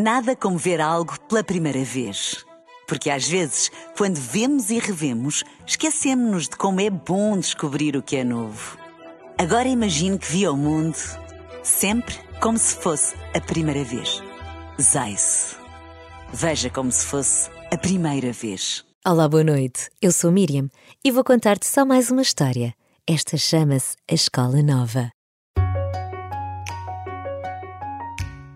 [0.00, 2.46] Nada como ver algo pela primeira vez.
[2.86, 8.14] Porque às vezes, quando vemos e revemos, esquecemos-nos de como é bom descobrir o que
[8.14, 8.78] é novo.
[9.36, 10.96] Agora imagine que viu o mundo
[11.64, 14.22] sempre como se fosse a primeira vez.
[14.80, 15.56] Zais.
[16.32, 18.84] Veja como se fosse a primeira vez.
[19.04, 19.90] Olá, boa noite.
[20.00, 20.70] Eu sou Miriam
[21.04, 22.72] e vou contar-te só mais uma história.
[23.04, 25.10] Esta chama-se A Escola Nova.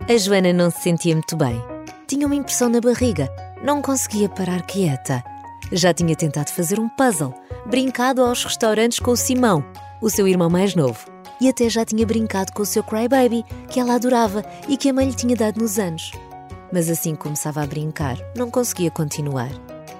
[0.09, 1.62] A Joana não se sentia muito bem.
[2.09, 3.31] Tinha uma impressão na barriga,
[3.63, 5.22] não conseguia parar quieta.
[5.71, 7.32] Já tinha tentado fazer um puzzle,
[7.67, 9.64] brincado aos restaurantes com o Simão,
[10.00, 11.07] o seu irmão mais novo,
[11.41, 14.93] e até já tinha brincado com o seu crybaby, que ela adorava e que a
[14.93, 16.11] mãe lhe tinha dado nos anos.
[16.72, 19.50] Mas assim que começava a brincar, não conseguia continuar.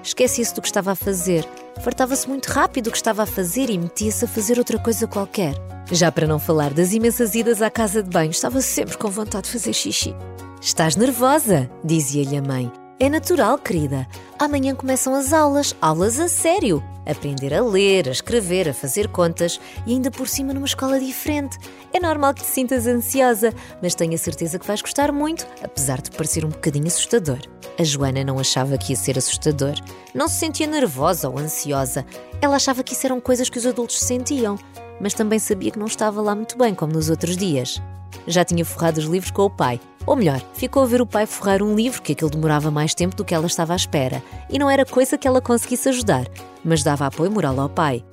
[0.03, 1.47] Esquecia-se do que estava a fazer,
[1.81, 5.55] fartava-se muito rápido do que estava a fazer e metia-se a fazer outra coisa qualquer.
[5.91, 9.45] Já para não falar das imensas idas à casa de banho, estava sempre com vontade
[9.45, 10.15] de fazer xixi.
[10.61, 12.71] Estás nervosa, dizia-lhe a mãe.
[12.99, 14.07] É natural, querida.
[14.39, 16.81] Amanhã começam as aulas, aulas a sério.
[17.05, 21.57] Aprender a ler, a escrever, a fazer contas e ainda por cima numa escola diferente.
[21.91, 26.01] É normal que te sintas ansiosa, mas tenho a certeza que vais gostar muito, apesar
[26.01, 27.39] de parecer um bocadinho assustador.
[27.79, 29.73] A Joana não achava que ia ser assustador.
[30.13, 32.05] Não se sentia nervosa ou ansiosa.
[32.41, 34.57] Ela achava que isso eram coisas que os adultos sentiam
[34.99, 37.81] mas também sabia que não estava lá muito bem, como nos outros dias.
[38.27, 39.79] Já tinha forrado os livros com o pai.
[40.05, 43.15] Ou melhor, ficou a ver o pai forrar um livro que aquilo demorava mais tempo
[43.15, 44.21] do que ela estava à espera.
[44.49, 46.25] E não era coisa que ela conseguisse ajudar,
[46.63, 48.03] mas dava apoio moral ao pai.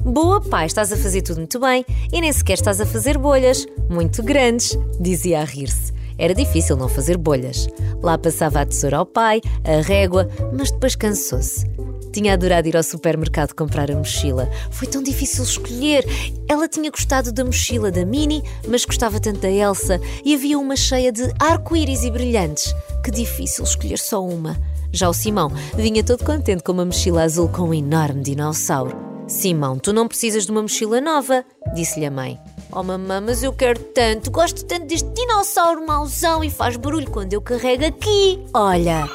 [0.00, 3.66] Boa, pai, estás a fazer tudo muito bem e nem sequer estás a fazer bolhas.
[3.90, 5.92] Muito grandes, dizia a rir-se.
[6.18, 7.68] Era difícil não fazer bolhas.
[8.02, 11.64] Lá passava a tesoura ao pai, a régua, mas depois cansou-se.
[12.12, 14.50] Tinha adorado ir ao supermercado comprar a mochila.
[14.70, 16.04] Foi tão difícil escolher.
[16.48, 20.74] Ela tinha gostado da mochila da Minnie, mas gostava tanto da Elsa e havia uma
[20.74, 22.74] cheia de arco-íris e brilhantes.
[23.04, 24.58] Que difícil escolher só uma.
[24.90, 28.96] Já o Simão vinha todo contente com uma mochila azul com um enorme dinossauro.
[29.28, 31.44] Simão, tu não precisas de uma mochila nova,
[31.74, 32.40] disse-lhe a mãe.
[32.70, 37.32] Oh mamãe, mas eu quero tanto, gosto tanto deste dinossauro mauzão e faz barulho quando
[37.32, 38.38] eu carrego aqui.
[38.52, 39.08] Olha,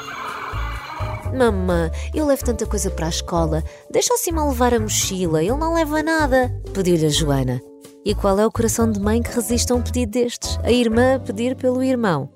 [1.34, 3.62] Mamã, eu levo tanta coisa para a escola.
[3.90, 6.54] Deixa o Simão levar a mochila, ele não leva nada.
[6.72, 7.60] Pediu-lhe a Joana.
[8.04, 10.58] E qual é o coração de mãe que resiste a um pedido destes?
[10.62, 12.30] A irmã a pedir pelo irmão.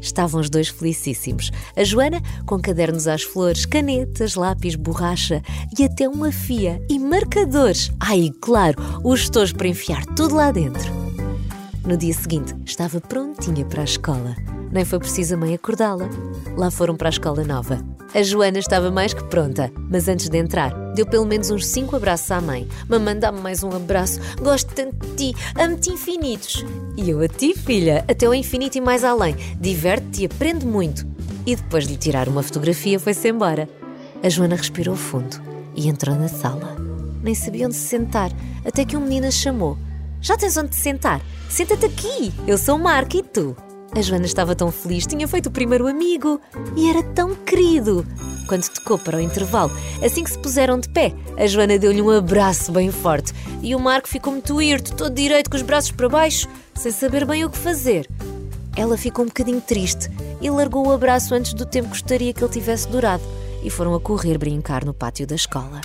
[0.00, 1.50] Estavam os dois felicíssimos.
[1.76, 5.42] A Joana com cadernos às flores, canetas, lápis, borracha
[5.78, 7.92] e até uma fia e marcadores.
[8.00, 10.90] Ai, claro, os tojos para enfiar tudo lá dentro.
[11.84, 14.36] No dia seguinte, estava prontinha para a escola.
[14.70, 16.08] Nem foi preciso a mãe acordá-la.
[16.56, 17.99] Lá foram para a escola nova.
[18.12, 21.94] A Joana estava mais que pronta, mas antes de entrar, deu pelo menos uns cinco
[21.94, 22.66] abraços à mãe.
[22.88, 24.18] Mamãe, dá-me mais um abraço.
[24.42, 25.38] Gosto tanto de ti.
[25.56, 26.64] Amo-te infinitos.
[26.96, 29.36] E eu a ti, filha, até ao infinito e mais além.
[29.60, 31.06] Diverte-te e aprende muito.
[31.46, 33.68] E depois de lhe tirar uma fotografia, foi-se embora.
[34.24, 35.40] A Joana respirou fundo
[35.76, 36.76] e entrou na sala.
[37.22, 38.32] Nem sabia onde se sentar,
[38.64, 39.78] até que um menino a chamou.
[40.20, 41.20] Já tens onde te sentar?
[41.48, 42.32] Senta-te aqui.
[42.44, 43.56] Eu sou o Marco e tu?
[43.94, 46.40] A Joana estava tão feliz, tinha feito o primeiro amigo
[46.76, 48.06] e era tão querido.
[48.46, 49.72] Quando tocou para o intervalo,
[50.04, 53.80] assim que se puseram de pé, a Joana deu-lhe um abraço bem forte e o
[53.80, 57.50] Marco ficou muito irto, todo direito, com os braços para baixo, sem saber bem o
[57.50, 58.08] que fazer.
[58.76, 60.08] Ela ficou um bocadinho triste
[60.40, 63.24] e largou o abraço antes do tempo que gostaria que ele tivesse durado
[63.62, 65.80] e foram a correr brincar no pátio da escola.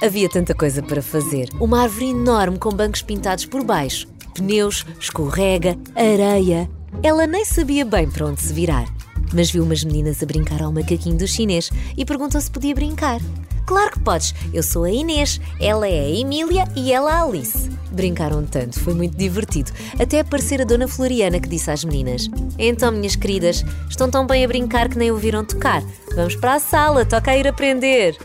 [0.00, 1.48] Havia tanta coisa para fazer.
[1.60, 4.06] Uma árvore enorme com bancos pintados por baixo
[4.38, 6.68] pneus, escorrega, areia.
[7.02, 8.86] Ela nem sabia bem para onde se virar,
[9.32, 13.20] mas viu umas meninas a brincar ao macaquinho do chinês e perguntou se podia brincar.
[13.66, 17.68] Claro que podes, eu sou a Inês, ela é a Emília e ela a Alice.
[17.90, 22.90] Brincaram tanto, foi muito divertido, até aparecer a Dona Floriana que disse às meninas: Então,
[22.90, 25.82] minhas queridas, estão tão bem a brincar que nem ouviram tocar.
[26.14, 28.16] Vamos para a sala, toca a ir aprender.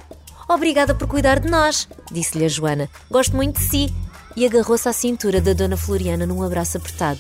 [0.48, 2.90] Obrigada por cuidar de nós, disse-lhe a Joana.
[3.12, 3.94] Gosto muito de si
[4.36, 7.20] e agarrou-se à cintura da Dona Floriana num abraço apertado.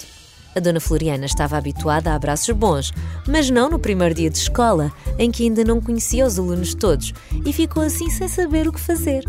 [0.56, 2.94] A Dona Floriana estava habituada a abraços bons,
[3.28, 7.14] mas não no primeiro dia de escola, em que ainda não conhecia os alunos todos
[7.44, 9.24] e ficou assim sem saber o que fazer.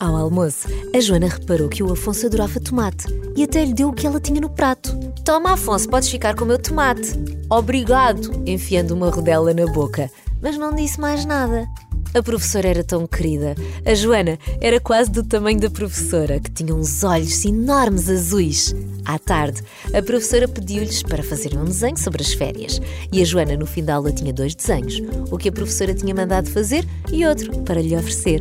[0.00, 3.06] Ao almoço, a Joana reparou que o Afonso adorava tomate
[3.36, 4.96] e até lhe deu o que ela tinha no prato.
[5.24, 7.12] Toma, Afonso, podes ficar com o meu tomate.
[7.48, 10.10] Obrigado, enfiando uma rodela na boca,
[10.42, 11.66] mas não disse mais nada.
[12.14, 13.56] A professora era tão querida.
[13.84, 18.72] A Joana era quase do tamanho da professora, que tinha uns olhos enormes azuis.
[19.04, 19.60] À tarde,
[19.92, 22.80] a professora pediu-lhes para fazerem um desenho sobre as férias.
[23.12, 26.14] E a Joana, no fim da aula, tinha dois desenhos: o que a professora tinha
[26.14, 28.40] mandado fazer e outro para lhe oferecer.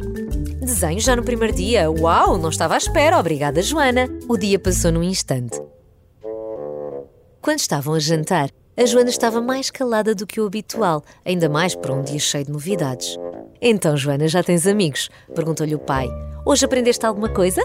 [0.59, 1.89] Desenho já no primeiro dia?
[1.89, 3.17] Uau, não estava à espera.
[3.17, 4.07] Obrigada, Joana.
[4.29, 5.59] O dia passou num instante.
[7.41, 11.75] Quando estavam a jantar, a Joana estava mais calada do que o habitual, ainda mais
[11.75, 13.17] para um dia cheio de novidades.
[13.61, 15.09] Então, Joana, já tens amigos?
[15.33, 16.09] Perguntou-lhe o pai.
[16.45, 17.63] Hoje aprendeste alguma coisa?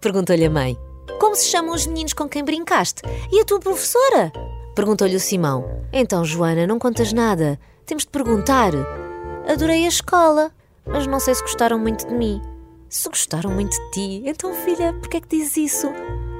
[0.00, 0.76] Perguntou-lhe a mãe.
[1.18, 3.02] Como se chamam os meninos com quem brincaste?
[3.32, 4.30] E a tua professora?
[4.74, 5.64] Perguntou-lhe o Simão.
[5.92, 7.58] Então, Joana, não contas nada.
[7.86, 8.72] Temos de perguntar.
[9.48, 10.52] Adorei a escola,
[10.86, 12.40] mas não sei se gostaram muito de mim.
[12.88, 15.88] Se gostaram muito de ti, então, filha, por que é que dizes isso?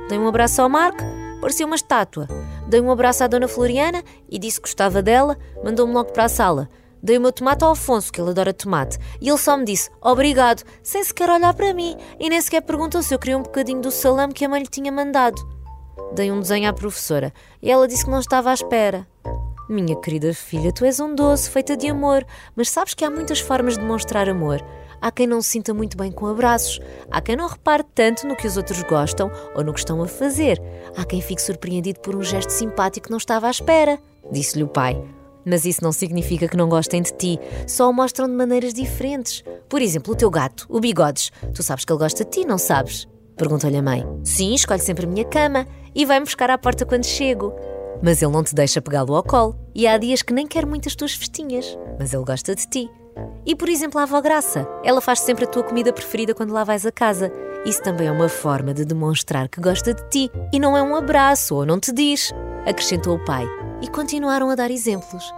[0.08, 1.02] Dei um abraço ao Marco,
[1.40, 2.28] parecia uma estátua.
[2.68, 6.28] Dei um abraço à Dona Floriana e disse que gostava dela, mandou-me logo para a
[6.28, 6.68] sala.
[7.02, 9.90] Dei o meu tomate ao Afonso, que ele adora tomate, e ele só me disse
[10.02, 13.80] obrigado, sem sequer olhar para mim, e nem sequer perguntou se eu queria um bocadinho
[13.80, 15.40] do salame que a mãe lhe tinha mandado.
[16.14, 17.32] Dei um desenho à professora
[17.62, 19.06] e ela disse que não estava à espera.
[19.68, 22.26] Minha querida filha, tu és um doce, feita de amor,
[22.56, 24.60] mas sabes que há muitas formas de mostrar amor.
[25.00, 26.78] Há quem não se sinta muito bem com abraços,
[27.10, 30.06] há quem não repare tanto no que os outros gostam ou no que estão a
[30.06, 30.60] fazer,
[30.96, 33.98] há quem fique surpreendido por um gesto simpático que não estava à espera,
[34.30, 35.02] disse-lhe o pai.
[35.44, 39.42] Mas isso não significa que não gostem de ti, só o mostram de maneiras diferentes.
[39.68, 41.32] Por exemplo, o teu gato, o Bigodes.
[41.54, 43.08] Tu sabes que ele gosta de ti, não sabes?
[43.36, 44.06] Perguntou-lhe a mãe.
[44.22, 47.54] Sim, escolhe sempre a minha cama e vai-me buscar à porta quando chego.
[48.02, 49.58] Mas ele não te deixa pegá-lo ao colo.
[49.74, 52.90] E há dias que nem quer muito as tuas festinhas, mas ele gosta de ti.
[53.46, 54.68] E por exemplo, a avó Graça.
[54.84, 57.32] Ela faz sempre a tua comida preferida quando lá vais a casa.
[57.64, 60.94] Isso também é uma forma de demonstrar que gosta de ti e não é um
[60.94, 62.32] abraço ou não te diz,
[62.66, 63.46] acrescentou o pai.
[63.82, 65.32] E continuaram a dar exemplos.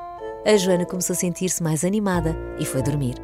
[0.45, 3.15] A Joana começou a sentir-se mais animada e foi dormir.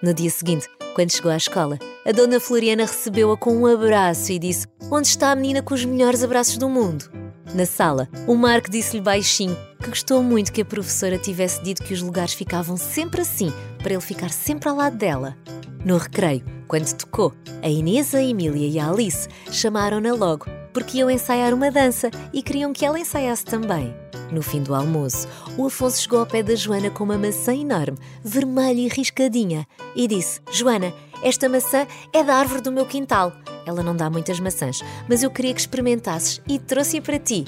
[0.00, 4.38] No dia seguinte, quando chegou à escola, a dona Floriana recebeu-a com um abraço e
[4.38, 7.23] disse: Onde está a menina com os melhores abraços do mundo?
[7.52, 11.92] Na sala, o Marco disse-lhe baixinho que gostou muito que a professora tivesse dito que
[11.92, 15.36] os lugares ficavam sempre assim, para ele ficar sempre ao lado dela.
[15.84, 21.08] No recreio, quando tocou, a Inês, a Emília e a Alice chamaram-na logo porque iam
[21.08, 23.94] ensaiar uma dança e queriam que ela ensaiasse também.
[24.30, 27.96] No fim do almoço, o Afonso chegou ao pé da Joana com uma maçã enorme,
[28.22, 30.92] vermelha e riscadinha, e disse: Joana,
[31.22, 33.32] esta maçã é da árvore do meu quintal.
[33.66, 37.44] Ela não dá muitas maçãs, mas eu queria que experimentasses e trouxe-a para ti.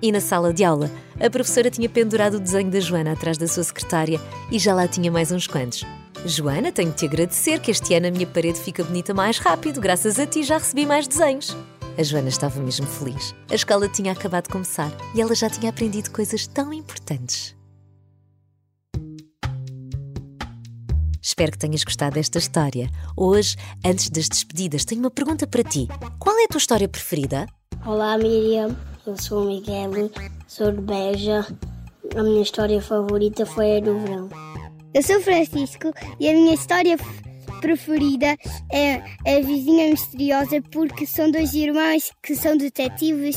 [0.00, 3.48] E na sala de aula, a professora tinha pendurado o desenho da Joana atrás da
[3.48, 4.20] sua secretária
[4.50, 5.84] e já lá tinha mais uns quantos.
[6.24, 9.80] Joana, tenho de te agradecer que este ano a minha parede fica bonita mais rápido.
[9.80, 11.56] Graças a ti já recebi mais desenhos.
[11.96, 13.34] A Joana estava mesmo feliz.
[13.50, 17.55] A escola tinha acabado de começar e ela já tinha aprendido coisas tão importantes.
[21.26, 22.88] Espero que tenhas gostado desta história.
[23.16, 25.88] Hoje, antes das despedidas, tenho uma pergunta para ti.
[26.20, 27.48] Qual é a tua história preferida?
[27.84, 28.76] Olá, Miriam.
[29.04, 29.90] Eu sou o Miguel,
[30.46, 31.44] sou de Beja.
[32.16, 34.28] A minha história favorita foi a do verão.
[34.94, 36.96] Eu sou Francisco e a minha história
[37.60, 38.36] preferida
[38.72, 43.36] é a vizinha misteriosa porque são dois irmãos que são detetives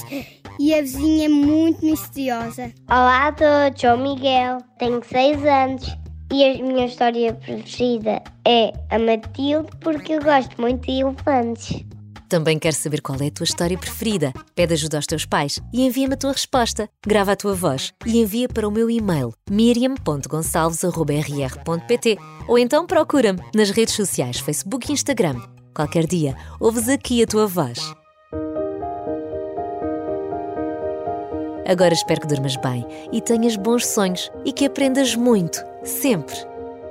[0.60, 2.72] e a vizinha é muito misteriosa.
[2.88, 9.00] Olá a todos, sou Miguel, tenho 6 anos e a minha história preferida é a
[9.00, 11.84] Matilde porque eu gosto muito de elefantes.
[12.30, 14.32] Também quero saber qual é a tua história preferida.
[14.54, 16.88] Pede ajuda aos teus pais e envia-me a tua resposta.
[17.06, 22.18] Grava a tua voz e envia para o meu e-mail miriam.gonçalves.rr.pt
[22.48, 25.42] ou então procura-me nas redes sociais Facebook e Instagram.
[25.74, 27.80] Qualquer dia, ouves aqui a tua voz.
[31.68, 36.36] Agora espero que durmas bem e tenhas bons sonhos e que aprendas muito, sempre.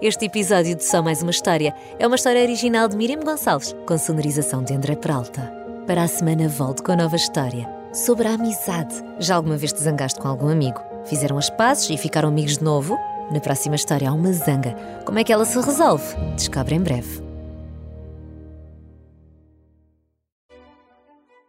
[0.00, 3.98] Este episódio de Só Mais Uma História é uma história original de Miriam Gonçalves, com
[3.98, 5.52] sonorização de André Peralta.
[5.86, 8.94] Para a semana volto com a nova história sobre a amizade.
[9.18, 10.80] Já alguma vez te zangaste com algum amigo?
[11.04, 12.96] Fizeram as pazes e ficaram amigos de novo?
[13.32, 14.74] Na próxima história há uma zanga.
[15.04, 16.14] Como é que ela se resolve?
[16.36, 17.22] Descobre em breve.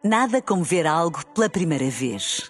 [0.04, 2.50] Nada como ver algo pela primeira vez.